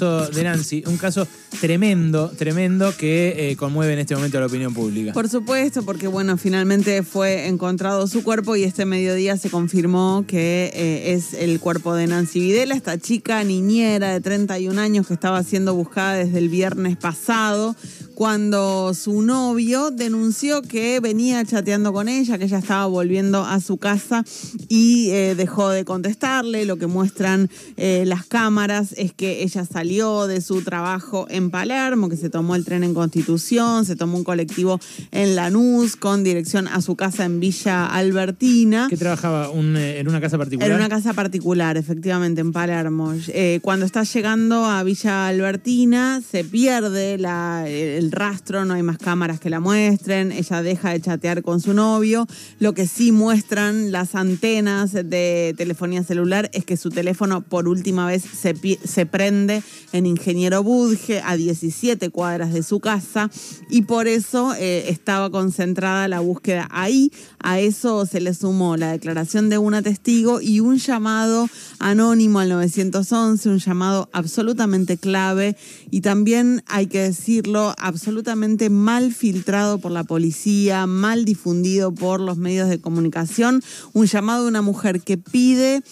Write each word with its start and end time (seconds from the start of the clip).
de 0.00 0.44
Nancy, 0.44 0.82
un 0.86 0.96
caso 0.96 1.28
tremendo, 1.60 2.30
tremendo 2.30 2.96
que 2.96 3.50
eh, 3.50 3.56
conmueve 3.56 3.92
en 3.92 3.98
este 3.98 4.14
momento 4.14 4.38
a 4.38 4.40
la 4.40 4.46
opinión 4.46 4.72
pública. 4.72 5.12
Por 5.12 5.28
supuesto, 5.28 5.82
porque 5.82 6.06
bueno, 6.06 6.38
finalmente 6.38 7.02
fue 7.02 7.48
encontrado 7.48 8.06
su 8.06 8.22
cuerpo 8.22 8.56
y 8.56 8.64
este 8.64 8.86
mediodía 8.86 9.36
se 9.36 9.50
confirmó 9.50 10.24
que 10.26 10.70
eh, 10.72 11.12
es 11.12 11.34
el 11.34 11.60
cuerpo 11.60 11.94
de 11.94 12.06
Nancy 12.06 12.40
Videla, 12.40 12.74
esta 12.74 12.98
chica 12.98 13.44
niñera 13.44 14.12
de 14.12 14.20
31 14.20 14.80
años 14.80 15.06
que 15.06 15.14
estaba 15.14 15.42
siendo 15.42 15.74
buscada 15.74 16.14
desde 16.14 16.38
el 16.38 16.48
viernes 16.48 16.96
pasado 16.96 17.76
cuando 18.14 18.92
su 18.92 19.22
novio 19.22 19.90
denunció 19.90 20.60
que 20.60 21.00
venía 21.00 21.42
chateando 21.44 21.90
con 21.92 22.06
ella, 22.06 22.36
que 22.36 22.44
ella 22.44 22.58
estaba 22.58 22.84
volviendo 22.84 23.44
a 23.44 23.60
su 23.60 23.78
casa 23.78 24.24
y 24.68 25.08
eh, 25.10 25.34
dejó 25.34 25.70
de 25.70 25.86
contestarle. 25.86 26.66
Lo 26.66 26.76
que 26.76 26.86
muestran 26.86 27.48
las 27.76 28.26
cámaras 28.26 28.92
es 28.98 29.14
que 29.14 29.42
ella 29.42 29.64
salió 29.64 29.89
de 29.90 30.40
su 30.40 30.62
trabajo 30.62 31.26
en 31.30 31.50
Palermo, 31.50 32.08
que 32.08 32.16
se 32.16 32.30
tomó 32.30 32.54
el 32.54 32.64
tren 32.64 32.84
en 32.84 32.94
Constitución, 32.94 33.84
se 33.84 33.96
tomó 33.96 34.18
un 34.18 34.22
colectivo 34.22 34.78
en 35.10 35.34
Lanús 35.34 35.96
con 35.96 36.22
dirección 36.22 36.68
a 36.68 36.80
su 36.80 36.94
casa 36.94 37.24
en 37.24 37.40
Villa 37.40 37.86
Albertina. 37.86 38.86
¿Que 38.88 38.96
trabajaba 38.96 39.50
eh, 39.52 39.96
en 39.98 40.08
una 40.08 40.20
casa 40.20 40.38
particular? 40.38 40.70
En 40.70 40.76
una 40.76 40.88
casa 40.88 41.12
particular, 41.12 41.76
efectivamente, 41.76 42.40
en 42.40 42.52
Palermo. 42.52 43.14
cuando 43.62 43.84
está 43.84 44.04
llegando 44.04 44.64
a 44.64 44.84
Villa 44.84 45.26
Albertina, 45.26 46.22
se 46.22 46.44
pierde 46.44 47.18
la, 47.18 47.64
el 47.68 48.12
rastro, 48.12 48.64
no 48.64 48.74
hay 48.74 48.84
más 48.84 48.98
cámaras 48.98 49.40
que 49.40 49.50
la 49.50 49.58
muestren, 49.58 50.30
ella 50.30 50.62
deja 50.62 50.90
de 50.90 51.00
chatear 51.00 51.42
con 51.42 51.60
su 51.60 51.74
novio. 51.74 52.28
Lo 52.60 52.74
que 52.74 52.86
sí 52.86 53.10
muestran 53.10 53.90
las 53.90 54.14
antenas 54.14 54.92
de 54.92 55.52
telefonía 55.58 56.04
celular 56.04 56.48
es 56.52 56.64
que 56.64 56.76
su 56.76 56.90
teléfono 56.90 57.40
por 57.40 57.66
última 57.66 58.06
vez 58.06 58.22
se, 58.22 58.54
se 58.84 59.06
prende 59.06 59.64
en 59.92 60.06
Ingeniero 60.06 60.62
Budge 60.62 61.20
a 61.24 61.36
17 61.36 62.10
cuadras 62.10 62.52
de 62.52 62.62
su 62.62 62.80
casa 62.80 63.30
y 63.68 63.82
por 63.82 64.08
eso 64.08 64.54
eh, 64.54 64.88
estaba 64.88 65.30
concentrada 65.30 66.08
la 66.08 66.20
búsqueda 66.20 66.68
ahí. 66.70 67.12
A 67.38 67.60
eso 67.60 68.06
se 68.06 68.20
le 68.20 68.34
sumó 68.34 68.76
la 68.76 68.92
declaración 68.92 69.48
de 69.48 69.58
una 69.58 69.82
testigo 69.82 70.40
y 70.40 70.60
un 70.60 70.78
llamado 70.78 71.48
anónimo 71.78 72.40
al 72.40 72.50
911, 72.50 73.48
un 73.48 73.58
llamado 73.58 74.08
absolutamente 74.12 74.98
clave 74.98 75.56
y 75.90 76.02
también 76.02 76.62
hay 76.66 76.86
que 76.86 77.00
decirlo, 77.00 77.74
absolutamente 77.78 78.70
mal 78.70 79.12
filtrado 79.12 79.78
por 79.78 79.92
la 79.92 80.04
policía, 80.04 80.86
mal 80.86 81.24
difundido 81.24 81.92
por 81.92 82.20
los 82.20 82.36
medios 82.36 82.68
de 82.68 82.80
comunicación, 82.80 83.62
un 83.92 84.06
llamado 84.06 84.44
de 84.44 84.48
una 84.48 84.62
mujer 84.62 85.00
que 85.00 85.16
pide 85.16 85.82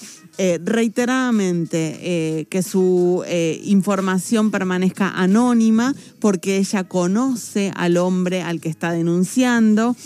eh, 0.40 0.60
reiteradamente 0.62 1.98
eh, 2.00 2.46
que 2.48 2.62
su 2.62 3.24
eh, 3.26 3.60
información 3.64 4.52
permanezca 4.52 5.08
anónima 5.10 5.96
porque 6.20 6.58
ella 6.58 6.84
conoce 6.84 7.72
al 7.74 7.96
hombre 7.96 8.42
al 8.42 8.60
que 8.60 8.68
está 8.68 8.92
denunciando. 8.92 9.96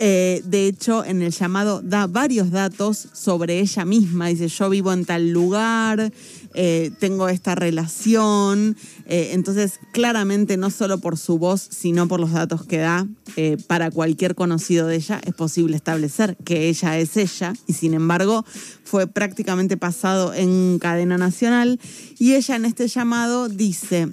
De 0.00 0.66
hecho, 0.66 1.04
en 1.04 1.20
el 1.20 1.30
llamado 1.30 1.82
da 1.82 2.06
varios 2.06 2.50
datos 2.50 3.08
sobre 3.12 3.60
ella 3.60 3.84
misma. 3.84 4.28
Dice, 4.28 4.48
yo 4.48 4.70
vivo 4.70 4.92
en 4.92 5.04
tal 5.04 5.30
lugar, 5.30 6.10
eh, 6.54 6.90
tengo 6.98 7.28
esta 7.28 7.54
relación. 7.54 8.76
Eh, 9.06 9.30
entonces, 9.32 9.78
claramente, 9.92 10.56
no 10.56 10.70
solo 10.70 10.98
por 10.98 11.16
su 11.16 11.38
voz, 11.38 11.60
sino 11.70 12.08
por 12.08 12.20
los 12.20 12.32
datos 12.32 12.64
que 12.64 12.78
da, 12.78 13.06
eh, 13.36 13.56
para 13.66 13.90
cualquier 13.90 14.34
conocido 14.34 14.86
de 14.86 14.96
ella 14.96 15.20
es 15.24 15.34
posible 15.34 15.76
establecer 15.76 16.36
que 16.44 16.68
ella 16.68 16.98
es 16.98 17.16
ella. 17.16 17.52
Y 17.66 17.74
sin 17.74 17.94
embargo, 17.94 18.44
fue 18.84 19.06
prácticamente 19.06 19.76
pasado 19.76 20.34
en 20.34 20.78
cadena 20.80 21.18
nacional. 21.18 21.78
Y 22.18 22.34
ella 22.34 22.56
en 22.56 22.64
este 22.64 22.88
llamado 22.88 23.48
dice, 23.48 24.08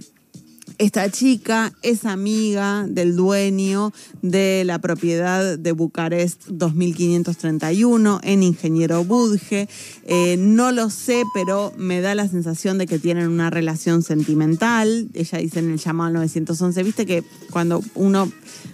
esta 0.78 1.10
chica 1.10 1.74
es 1.82 2.06
amiga 2.06 2.86
del 2.88 3.16
dueño 3.16 3.94
de 4.22 4.64
la 4.66 4.80
propiedad 4.80 5.58
de 5.58 5.72
Bucarest 5.72 6.46
2531 6.48 8.20
en 8.24 8.44
Ingeniero 8.44 9.04
Budge. 9.04 9.68
Eh, 10.04 10.36
no 10.38 10.72
lo 10.72 10.90
sé, 10.90 11.24
pero 11.34 11.74
me 11.78 12.02
da 12.02 12.14
la 12.16 12.28
sensación 12.28 12.78
de 12.78 12.86
que 12.86 13.00
tienen 13.00 13.30
una 13.30 13.50
relación 13.50 14.04
sentimental. 14.04 15.10
Ella 15.14 15.40
dice 15.40 15.60
en 15.60 15.72
el 15.72 15.80
llamado 15.80 16.14
911, 16.14 16.84
viste 16.84 17.06
que 17.06 17.24
cuando 17.50 17.82
uno, 17.96 18.32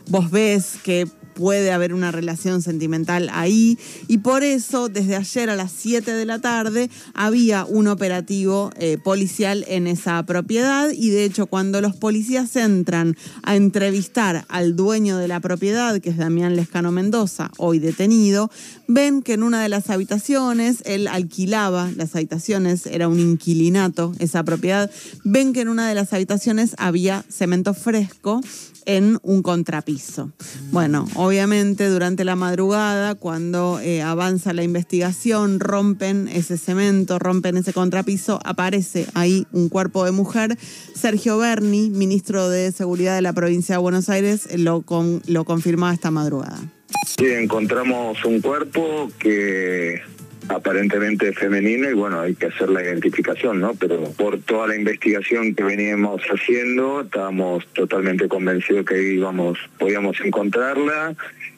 vos 0.09 0.29
ves 0.29 0.75
que 0.83 1.07
puede 1.33 1.71
haber 1.71 1.94
una 1.94 2.11
relación 2.11 2.61
sentimental 2.61 3.29
ahí 3.31 3.77
y 4.07 4.19
por 4.19 4.44
eso 4.44 4.89
desde 4.89 5.16
ayer 5.16 5.49
a 5.49 5.55
las 5.55 5.71
7 5.71 6.11
de 6.11 6.25
la 6.25 6.39
tarde 6.39 6.89
había 7.13 7.66
un 7.66 7.88
operativo 7.88 8.69
eh, 8.77 8.97
policial 9.03 9.66
en 9.67 9.88
esa 9.88 10.23
propiedad 10.25 10.89
y 10.91 11.09
de 11.09 11.25
hecho 11.25 11.47
cuando 11.47 11.81
los 11.81 11.95
policías 11.95 12.55
entran 12.55 13.16
a 13.43 13.55
entrevistar 13.55 14.45
al 14.47 14.75
dueño 14.75 15.17
de 15.17 15.27
la 15.27 15.39
propiedad, 15.39 15.99
que 15.99 16.09
es 16.09 16.17
Damián 16.17 16.55
Lescano 16.55 16.91
Mendoza, 16.91 17.51
hoy 17.57 17.79
detenido, 17.79 18.49
ven 18.88 19.22
que 19.22 19.33
en 19.33 19.43
una 19.43 19.61
de 19.61 19.69
las 19.69 19.89
habitaciones, 19.89 20.83
él 20.85 21.07
alquilaba 21.07 21.91
las 21.95 22.16
habitaciones, 22.16 22.85
era 22.85 23.07
un 23.07 23.19
inquilinato 23.19 24.13
esa 24.19 24.43
propiedad, 24.43 24.89
ven 25.23 25.53
que 25.53 25.61
en 25.61 25.69
una 25.69 25.88
de 25.88 25.95
las 25.95 26.13
habitaciones 26.13 26.75
había 26.77 27.23
cemento 27.29 27.73
fresco 27.73 28.41
en 28.85 29.19
un 29.23 29.41
contrapiso. 29.41 30.31
Bueno, 30.72 31.07
obviamente 31.23 31.88
durante 31.88 32.25
la 32.25 32.35
madrugada, 32.35 33.16
cuando 33.16 33.79
eh, 33.79 34.01
avanza 34.01 34.53
la 34.53 34.63
investigación, 34.63 35.59
rompen 35.59 36.28
ese 36.28 36.57
cemento, 36.57 37.17
rompen 37.17 37.57
ese 37.57 37.72
contrapiso, 37.72 38.39
aparece 38.44 39.07
ahí 39.13 39.47
un 39.51 39.69
cuerpo 39.69 40.03
de 40.06 40.11
mujer. 40.11 40.57
Sergio 40.94 41.38
Berni, 41.38 41.89
ministro 41.89 42.50
de 42.50 42.72
Seguridad 42.72 43.16
de 43.16 43.22
la 43.22 43.34
provincia 43.34 43.75
de 43.75 43.79
Buenos 43.81 44.09
Aires, 44.09 44.47
lo, 44.57 44.84
lo 45.28 45.45
confirmaba 45.45 45.94
esta 45.94 46.11
madrugada. 46.11 46.59
Sí, 47.06 47.25
encontramos 47.25 48.23
un 48.25 48.41
cuerpo 48.41 49.09
que 49.19 50.01
aparentemente 50.49 51.33
femenino 51.33 51.89
y 51.89 51.93
bueno, 51.93 52.21
hay 52.21 52.35
que 52.35 52.47
hacer 52.47 52.69
la 52.69 52.83
identificación, 52.83 53.59
¿no? 53.59 53.73
Pero 53.75 54.11
por 54.11 54.39
toda 54.41 54.67
la 54.67 54.75
investigación 54.75 55.55
que 55.55 55.63
veníamos 55.63 56.21
haciendo, 56.23 57.01
estábamos 57.01 57.65
totalmente 57.73 58.27
convencidos 58.27 58.85
que 58.85 59.01
íbamos, 59.01 59.57
podíamos 59.77 60.19
encontrarla. 60.21 61.15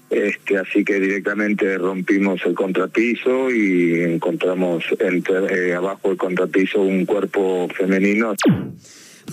Este, 0.10 0.58
así 0.58 0.86
que 0.86 1.00
directamente 1.00 1.78
rompimos 1.80 2.40
el 2.46 2.54
contrapiso 2.54 3.50
y 3.50 4.02
encontramos 4.02 4.86
entre, 5.00 5.70
eh, 5.70 5.74
abajo 5.74 6.10
del 6.10 6.18
contrapiso 6.18 6.82
un 6.82 7.06
cuerpo 7.06 7.68
femenino. 7.76 8.36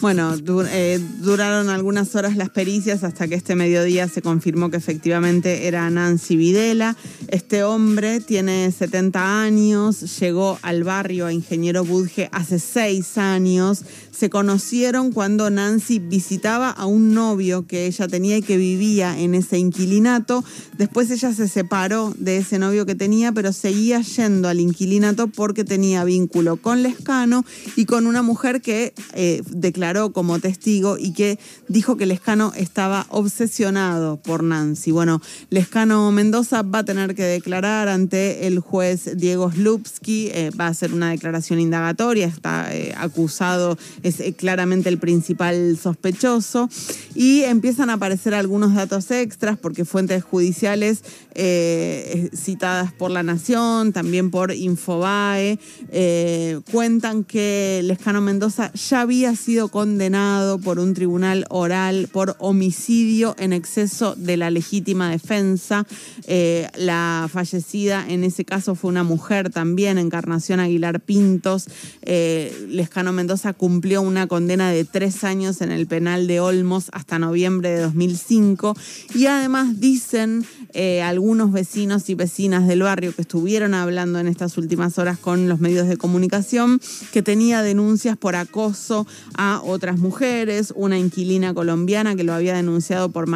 Bueno, 0.00 0.34
eh, 0.70 1.00
duraron 1.20 1.68
algunas 1.68 2.14
horas 2.16 2.36
las 2.36 2.50
pericias 2.50 3.04
hasta 3.04 3.28
que 3.28 3.34
este 3.34 3.54
mediodía 3.54 4.08
se 4.08 4.22
confirmó 4.22 4.70
que 4.70 4.76
efectivamente 4.76 5.68
era 5.68 5.88
Nancy 5.90 6.34
Videla. 6.34 6.96
Este 7.28 7.62
hombre 7.62 8.20
tiene 8.20 8.72
70 8.72 9.42
años, 9.42 10.18
llegó 10.18 10.58
al 10.62 10.82
barrio 10.82 11.26
a 11.26 11.32
Ingeniero 11.32 11.84
Budge 11.84 12.28
hace 12.32 12.58
seis 12.58 13.16
años. 13.16 13.84
Se 14.10 14.28
conocieron 14.28 15.12
cuando 15.12 15.50
Nancy 15.50 15.98
visitaba 15.98 16.70
a 16.70 16.86
un 16.86 17.14
novio 17.14 17.66
que 17.66 17.86
ella 17.86 18.08
tenía 18.08 18.38
y 18.38 18.42
que 18.42 18.56
vivía 18.56 19.18
en 19.18 19.34
ese 19.34 19.58
inquilinato. 19.58 20.44
Después 20.76 21.10
ella 21.10 21.32
se 21.32 21.48
separó 21.48 22.12
de 22.18 22.38
ese 22.38 22.58
novio 22.58 22.86
que 22.86 22.94
tenía, 22.94 23.32
pero 23.32 23.52
seguía 23.52 24.00
yendo 24.00 24.48
al 24.48 24.60
inquilinato 24.60 25.28
porque 25.28 25.64
tenía 25.64 26.04
vínculo 26.04 26.56
con 26.56 26.82
Lescano 26.82 27.44
y 27.76 27.84
con 27.84 28.06
una 28.06 28.22
mujer 28.22 28.62
que 28.62 28.94
eh, 29.14 29.42
declaró 29.50 29.81
como 30.12 30.38
testigo 30.38 30.96
y 30.96 31.12
que 31.12 31.40
dijo 31.66 31.96
que 31.96 32.06
Lescano 32.06 32.52
estaba 32.54 33.06
obsesionado 33.08 34.16
por 34.16 34.44
Nancy. 34.44 34.92
Bueno, 34.92 35.20
Lescano 35.50 36.12
Mendoza 36.12 36.62
va 36.62 36.80
a 36.80 36.84
tener 36.84 37.16
que 37.16 37.24
declarar 37.24 37.88
ante 37.88 38.46
el 38.46 38.60
juez 38.60 39.16
Diego 39.16 39.50
Slupski, 39.50 40.28
eh, 40.32 40.50
va 40.58 40.66
a 40.66 40.68
hacer 40.68 40.94
una 40.94 41.10
declaración 41.10 41.58
indagatoria, 41.58 42.26
está 42.26 42.72
eh, 42.72 42.94
acusado, 42.96 43.76
es 44.04 44.20
eh, 44.20 44.34
claramente 44.34 44.88
el 44.88 44.98
principal 44.98 45.76
sospechoso 45.76 46.68
y 47.16 47.42
empiezan 47.42 47.90
a 47.90 47.94
aparecer 47.94 48.34
algunos 48.34 48.74
datos 48.74 49.10
extras 49.10 49.58
porque 49.58 49.84
fuentes 49.84 50.22
judiciales 50.22 51.02
citadas 52.34 52.92
por 52.92 53.10
La 53.10 53.22
Nación, 53.22 53.94
también 53.94 54.30
por 54.30 54.52
Infobae, 54.52 55.58
cuentan 56.70 57.24
que 57.24 57.80
Lescano 57.84 58.20
Mendoza 58.20 58.70
ya 58.74 59.00
había 59.00 59.34
sido 59.34 59.68
condenado 59.72 60.58
por 60.58 60.78
un 60.78 60.92
tribunal 60.92 61.46
oral 61.48 62.08
por 62.12 62.36
homicidio 62.38 63.34
en 63.38 63.54
exceso 63.54 64.14
de 64.14 64.36
la 64.36 64.50
legítima 64.50 65.10
defensa. 65.10 65.86
Eh, 66.26 66.68
la 66.76 67.28
fallecida 67.32 68.04
en 68.06 68.22
ese 68.22 68.44
caso 68.44 68.74
fue 68.74 68.90
una 68.90 69.02
mujer 69.02 69.48
también, 69.48 69.96
Encarnación 69.96 70.60
Aguilar 70.60 71.00
Pintos. 71.00 71.68
Eh, 72.02 72.66
Lescano 72.68 73.12
Mendoza 73.12 73.54
cumplió 73.54 74.02
una 74.02 74.26
condena 74.26 74.70
de 74.70 74.84
tres 74.84 75.24
años 75.24 75.62
en 75.62 75.72
el 75.72 75.86
penal 75.86 76.26
de 76.26 76.40
Olmos 76.40 76.90
hasta 76.92 77.18
noviembre 77.18 77.70
de 77.70 77.80
2005. 77.80 78.76
Y 79.14 79.24
además 79.24 79.80
dicen 79.80 80.44
eh, 80.74 81.02
algunos 81.02 81.52
vecinos 81.52 82.08
y 82.08 82.14
vecinas 82.14 82.66
del 82.66 82.82
barrio 82.82 83.14
que 83.14 83.22
estuvieron 83.22 83.74
hablando 83.74 84.18
en 84.18 84.26
estas 84.26 84.56
últimas 84.56 84.98
horas 84.98 85.18
con 85.18 85.48
los 85.48 85.60
medios 85.60 85.86
de 85.86 85.96
comunicación, 85.96 86.80
que 87.12 87.22
tenía 87.22 87.62
denuncias 87.62 88.16
por 88.16 88.36
acoso 88.36 89.06
a 89.34 89.60
otras 89.64 89.98
mujeres, 89.98 90.72
una 90.74 90.98
inquilina 90.98 91.52
colombiana 91.52 92.16
que 92.16 92.24
lo 92.24 92.32
había 92.32 92.54
denunciado 92.54 93.10
por, 93.10 93.26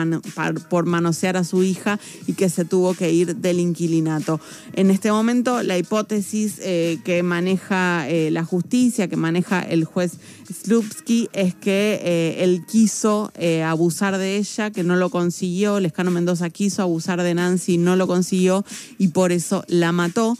por 0.68 0.86
manosear 0.86 1.36
a 1.36 1.44
su 1.44 1.62
hija 1.62 2.00
y 2.26 2.32
que 2.32 2.48
se 2.48 2.64
tuvo 2.64 2.94
que 2.94 3.12
ir 3.12 3.36
del 3.36 3.60
inquilinato. 3.60 4.40
En 4.72 4.90
este 4.90 5.12
momento, 5.12 5.62
la 5.62 5.76
hipótesis 5.76 6.56
eh, 6.60 6.98
que 7.04 7.22
maneja 7.22 8.08
eh, 8.08 8.30
la 8.30 8.44
justicia, 8.44 9.08
que 9.08 9.16
maneja 9.16 9.60
el 9.60 9.84
juez 9.84 10.12
Slupski, 10.50 11.28
es 11.32 11.54
que 11.54 12.36
él 12.38 12.64
quiso 12.66 13.32
abusar 13.64 14.16
de 14.16 14.36
ella, 14.36 14.70
que 14.70 14.84
no 14.84 14.96
lo 14.96 15.10
consiguió. 15.10 15.80
Lescano 15.80 16.10
Mendoza 16.10 16.50
quiso 16.50 16.82
abusar 16.82 17.22
de 17.22 17.25
Nancy, 17.34 17.78
no 17.78 17.96
lo 17.96 18.06
consiguió 18.06 18.64
y 18.98 19.08
por 19.08 19.32
eso 19.32 19.64
la 19.68 19.92
mató. 19.92 20.36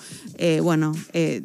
bueno, 0.63 0.93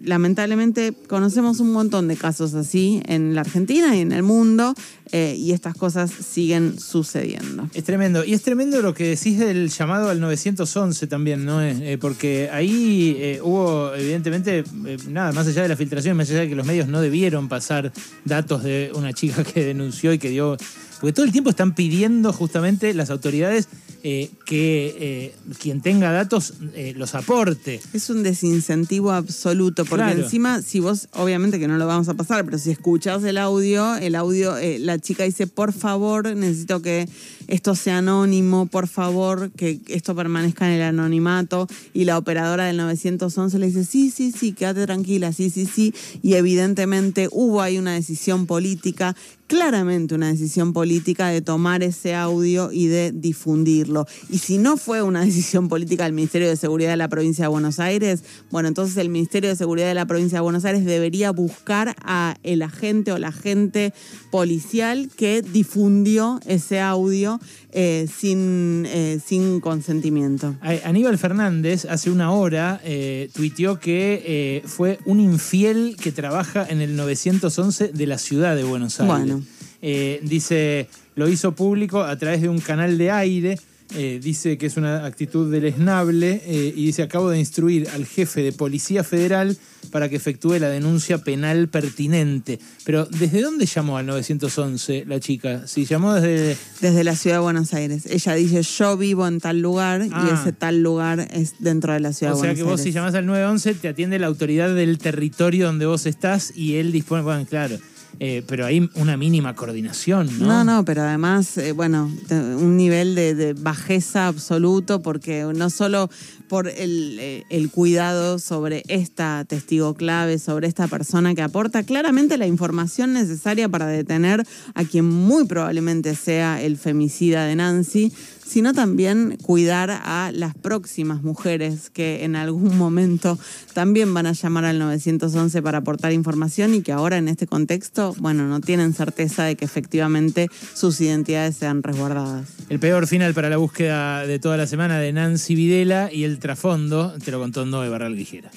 lamentablemente 0.04 0.94
conocemos 1.08 1.60
un 1.60 1.72
montón 1.72 2.08
de 2.08 2.18
casos 2.18 2.54
así 2.54 3.02
en 3.06 3.36
la 3.36 3.42
Argentina 3.42 3.96
y 3.96 4.02
en 4.02 4.12
el 4.12 4.24
mundo. 4.24 4.74
Eh, 5.14 5.36
y 5.38 5.52
estas 5.52 5.76
cosas 5.76 6.10
siguen 6.10 6.80
sucediendo. 6.80 7.70
Es 7.74 7.84
tremendo. 7.84 8.24
Y 8.24 8.34
es 8.34 8.44
tremendo 8.44 8.82
lo 8.82 8.94
que 8.94 9.10
decís 9.10 9.38
del 9.40 9.68
llamado 9.70 10.10
al 10.10 10.22
911 10.22 11.06
también, 11.08 11.44
¿no? 11.44 11.62
Eh, 11.62 11.98
porque 12.00 12.50
ahí 12.50 13.18
eh, 13.20 13.42
hubo, 13.44 13.94
evidentemente, 13.94 14.64
nada, 15.10 15.34
más 15.34 15.48
allá 15.48 15.64
de 15.64 15.68
la 15.68 15.76
filtración, 15.76 16.16
más 16.16 16.30
allá 16.30 16.42
de 16.42 16.50
que 16.50 16.56
los 16.56 16.66
medios 16.66 16.88
no 16.88 17.02
debieron 17.02 17.50
pasar 17.50 17.92
datos 18.24 18.64
de 18.64 18.92
una 18.96 19.12
chica 19.12 19.44
que 19.54 19.66
denunció 19.66 20.14
y 20.14 20.18
que 20.18 20.30
dio 20.30 20.58
porque 21.02 21.14
todo 21.14 21.26
el 21.26 21.32
tiempo 21.32 21.50
están 21.50 21.74
pidiendo 21.74 22.32
justamente 22.32 22.94
las 22.94 23.10
autoridades 23.10 23.68
eh, 24.04 24.32
que 24.46 24.96
eh, 25.00 25.36
quien 25.60 25.82
tenga 25.82 26.12
datos 26.12 26.56
eh, 26.74 26.94
los 26.98 27.14
aporte. 27.14 27.80
Es 27.94 28.10
un 28.10 28.24
desincentivo 28.24 29.12
absoluto, 29.12 29.86
porque 29.86 30.12
encima, 30.12 30.64
si 30.64 30.80
vos, 30.80 31.08
obviamente 31.14 31.60
que 31.60 31.68
no 31.68 31.78
lo 31.78 31.86
vamos 31.86 32.10
a 32.10 32.16
pasar, 32.16 32.44
pero 32.44 32.58
si 32.58 32.72
escuchás 32.72 33.24
el 33.24 33.38
audio, 33.38 33.96
el 33.96 34.16
audio, 34.16 34.56
la 34.80 34.98
chica 34.98 35.24
dice, 35.24 35.46
por 35.46 35.72
favor, 35.72 36.36
necesito 36.36 36.82
que 36.82 37.08
esto 37.52 37.76
sea 37.76 37.98
anónimo, 37.98 38.66
por 38.66 38.88
favor, 38.88 39.52
que 39.52 39.82
esto 39.90 40.16
permanezca 40.16 40.68
en 40.68 40.76
el 40.76 40.84
anonimato. 40.84 41.68
Y 41.94 42.06
la 42.06 42.18
operadora 42.18 42.64
del 42.64 42.78
911 42.78 43.60
le 43.60 43.66
dice, 43.66 43.84
sí, 43.84 44.10
sí, 44.10 44.32
sí, 44.32 44.54
quédate 44.54 44.86
tranquila, 44.86 45.34
sí, 45.34 45.50
sí, 45.50 45.66
sí. 45.66 45.94
Y 46.24 46.36
evidentemente 46.36 47.28
hubo 47.30 47.62
ahí 47.62 47.78
una 47.78 47.94
decisión 47.94 48.48
política 48.48 49.18
claramente 49.52 50.16
una 50.16 50.30
decisión 50.30 50.72
política 50.72 51.28
de 51.28 51.42
tomar 51.42 51.84
ese 51.84 52.16
audio 52.16 52.72
y 52.72 52.88
de 52.88 53.12
difundirlo. 53.12 54.08
Y 54.30 54.38
si 54.38 54.58
no 54.58 54.78
fue 54.78 55.02
una 55.02 55.20
decisión 55.26 55.68
política 55.68 56.06
del 56.06 56.14
Ministerio 56.14 56.48
de 56.48 56.56
Seguridad 56.56 56.92
de 56.92 56.96
la 56.96 57.10
provincia 57.10 57.44
de 57.44 57.50
Buenos 57.50 57.82
Aires, 57.82 58.24
bueno, 58.50 58.70
entonces 58.70 58.96
el 58.96 59.10
Ministerio 59.10 59.50
de 59.50 59.58
Seguridad 59.58 59.90
de 59.90 59.94
la 59.94 60.06
provincia 60.06 60.38
de 60.38 60.44
Buenos 60.44 60.64
Aires 60.64 60.86
debería 60.86 61.32
buscar 61.32 61.98
a 62.02 62.38
el 62.44 62.62
agente 62.62 63.12
o 63.12 63.18
la 63.18 63.28
agente 63.28 63.94
policial 64.32 65.10
que 65.18 65.42
difundió 65.42 66.40
ese 66.46 66.80
audio 66.80 67.41
eh, 67.72 68.08
sin, 68.14 68.86
eh, 68.88 69.20
sin 69.26 69.60
consentimiento. 69.60 70.56
Aníbal 70.84 71.18
Fernández 71.18 71.86
hace 71.86 72.10
una 72.10 72.32
hora 72.32 72.82
eh, 72.84 73.30
tuiteó 73.34 73.80
que 73.80 74.64
fue 74.66 75.00
un 75.06 75.20
infiel 75.20 75.96
que 76.02 76.12
trabaja 76.12 76.66
en 76.70 76.82
el 76.82 76.96
911 76.96 77.90
de 77.90 78.08
la 78.08 78.18
ciudad 78.18 78.56
de 78.56 78.64
Buenos 78.64 79.00
Aires. 79.00 79.18
Bueno. 79.18 79.44
Eh, 79.82 80.20
dice, 80.24 80.88
lo 81.16 81.28
hizo 81.28 81.54
público 81.54 82.04
a 82.04 82.16
través 82.16 82.42
de 82.42 82.50
un 82.50 82.60
canal 82.60 82.98
de 82.98 83.12
aire. 83.12 83.60
Eh, 83.94 84.20
dice 84.24 84.58
que 84.58 84.68
es 84.68 84.78
una 84.78 85.06
actitud 85.06 85.52
deleznable 85.52 86.42
eh, 86.46 86.74
y 86.76 86.86
dice, 86.86 87.04
acabo 87.04 87.30
de 87.30 87.40
instruir 87.40 87.90
al 87.90 88.06
jefe 88.06 88.42
de 88.42 88.54
Policía 88.54 89.04
Federal 89.04 89.58
para 89.92 90.08
que 90.08 90.16
efectúe 90.16 90.60
la 90.60 90.70
denuncia 90.70 91.18
penal 91.18 91.68
pertinente. 91.68 92.60
Pero 92.86 93.06
¿desde 93.06 93.42
dónde 93.42 93.66
llamó 93.66 93.98
al 93.98 94.06
911 94.06 95.06
la 95.08 95.20
chica? 95.20 95.68
Si 95.68 95.86
llamó 95.86 96.14
desde... 96.14 96.58
Desde 96.80 97.04
la 97.04 97.16
ciudad 97.16 97.38
de 97.38 97.42
Buenos 97.42 97.74
Aires. 97.74 98.06
Ella 98.06 98.34
dice, 98.36 98.64
yo 98.64 98.96
vivo 98.96 99.28
en 99.28 99.40
tal 99.40 99.60
lugar 99.60 100.06
y 100.06 100.10
ah. 100.14 100.40
ese 100.40 100.54
tal 100.54 100.82
lugar 100.82 101.28
es 101.34 101.56
dentro 101.60 101.92
de 101.92 102.00
la 102.00 102.14
ciudad 102.14 102.32
de 102.32 102.38
Buenos 102.38 102.50
Aires. 102.50 102.62
O 102.62 102.66
sea 102.66 102.66
que 102.66 102.72
vos 102.72 102.82
si 102.82 102.92
llamás 102.92 103.16
al 103.16 103.26
911 103.26 103.74
te 103.76 103.90
atiende 103.90 104.20
la 104.20 104.28
autoridad 104.28 104.74
del 104.74 104.98
territorio 105.00 105.66
donde 105.66 105.86
vos 105.86 106.06
estás 106.06 106.54
y 106.56 106.76
él 106.76 106.92
dispone, 106.92 107.24
bueno, 107.24 107.46
claro. 107.46 107.78
Eh, 108.24 108.44
pero 108.46 108.68
hay 108.68 108.88
una 108.94 109.18
mínima 109.18 109.56
coordinación, 109.56 110.30
¿no? 110.38 110.46
No, 110.46 110.64
no, 110.64 110.86
pero 110.86 111.02
además, 111.02 111.58
eh, 111.58 111.72
bueno, 111.72 112.08
un 112.30 112.78
nivel 112.78 113.16
de, 113.16 113.56
bajeza 113.58 114.28
absoluto, 114.28 115.02
porque 115.02 115.44
no 115.56 115.72
solo 115.72 116.08
por 116.48 116.68
el, 116.68 117.18
eh, 117.20 117.46
el, 117.50 117.72
cuidado 117.72 118.38
sobre 118.38 118.84
esta 118.90 119.44
testigo 119.46 119.96
clave, 119.96 120.38
sobre 120.38 120.68
esta 120.68 120.88
persona 120.88 121.34
que 121.34 121.42
aporta 121.42 121.82
claramente 121.82 122.38
la 122.38 122.46
información 122.46 123.14
necesaria 123.14 123.68
para 123.70 123.88
detener 123.88 124.46
a 124.76 124.84
quien 124.84 125.06
muy 125.06 125.46
probablemente 125.46 126.14
sea 126.14 126.62
el 126.62 126.78
femicida 126.78 127.46
de 127.46 127.56
Nancy, 127.56 128.14
sino 128.52 128.74
también 128.74 129.38
cuidar 129.42 129.90
a 129.90 130.30
las 130.34 130.54
próximas 130.54 131.24
mujeres 131.24 131.90
que 131.90 132.26
en 132.26 132.36
algún 132.36 132.78
momento 132.78 133.40
también 133.74 134.14
van 134.14 134.26
a 134.26 134.34
llamar 134.34 134.66
al 134.66 134.78
911 134.78 135.62
para 135.62 135.78
aportar 135.78 136.12
información 136.12 136.76
y 136.76 136.82
que 136.82 136.92
ahora 136.92 137.18
en 137.18 137.30
este 137.30 137.48
contexto, 137.48 138.14
bueno, 138.18 138.48
no 138.48 138.60
tienen 138.60 138.94
certeza 138.94 139.46
de 139.46 139.56
que 139.56 139.64
efectivamente 139.64 140.50
sus 140.74 141.00
identidades 141.00 141.56
sean 141.56 141.82
resguardadas. 141.82 142.50
El 142.68 142.80
peor 142.80 143.08
final 143.08 143.34
para 143.34 143.50
la 143.50 143.56
búsqueda 143.56 144.28
de 144.28 144.38
toda 144.38 144.58
la 144.58 144.68
semana 144.68 145.00
de 145.00 145.14
Nancy 145.14 145.56
Videla 145.56 146.12
y 146.12 146.26
el 146.26 146.40
trasfondo 146.40 147.14
te 147.24 147.32
lo 147.32 147.40
contó 147.40 147.66
Noé 147.66 147.88
Barral 147.88 148.18
Ligera. 148.18 148.52